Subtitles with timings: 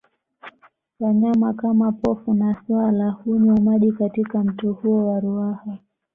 [0.99, 5.77] Wanyama kama Pofu na swala hunywa maji katika mto huo wa Ruaha